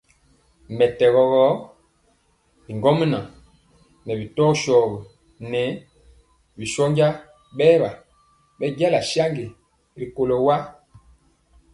Mɛtɛgɔ 0.77 1.23
gɔ, 1.31 1.43
bigɔmŋa 2.65 3.05
ŋɛɛ 4.05 4.13
bi 4.19 4.25
tɔ 4.35 4.43
shogi 4.61 4.97
ŋɛɛ 5.49 5.63
bi 6.55 6.65
shónja 6.73 7.07
bɛɛwa 7.57 7.89
bɛnja 8.57 8.87
saŋgi 9.11 9.45
kɔlo 10.15 10.37
wa. 10.45 10.55